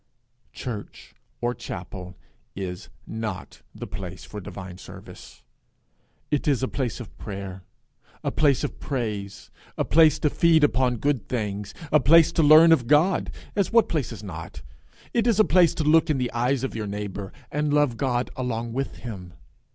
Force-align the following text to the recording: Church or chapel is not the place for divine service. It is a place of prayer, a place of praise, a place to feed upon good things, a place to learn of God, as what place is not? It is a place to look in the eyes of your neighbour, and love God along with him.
Church 0.51 1.13
or 1.41 1.53
chapel 1.53 2.17
is 2.55 2.89
not 3.05 3.61
the 3.75 3.85
place 3.85 4.25
for 4.25 4.41
divine 4.41 4.79
service. 4.79 5.43
It 6.31 6.47
is 6.47 6.63
a 6.63 6.67
place 6.67 6.99
of 6.99 7.15
prayer, 7.19 7.61
a 8.23 8.31
place 8.31 8.63
of 8.63 8.79
praise, 8.79 9.51
a 9.77 9.85
place 9.85 10.17
to 10.17 10.31
feed 10.31 10.63
upon 10.63 10.97
good 10.97 11.27
things, 11.29 11.75
a 11.91 11.99
place 11.99 12.31
to 12.31 12.41
learn 12.41 12.71
of 12.71 12.87
God, 12.87 13.29
as 13.55 13.71
what 13.71 13.89
place 13.89 14.11
is 14.11 14.23
not? 14.23 14.63
It 15.13 15.27
is 15.27 15.39
a 15.39 15.45
place 15.45 15.75
to 15.75 15.83
look 15.83 16.09
in 16.09 16.17
the 16.17 16.31
eyes 16.33 16.63
of 16.63 16.75
your 16.75 16.87
neighbour, 16.87 17.31
and 17.51 17.71
love 17.71 17.95
God 17.95 18.31
along 18.35 18.73
with 18.73 18.95
him. 19.05 19.33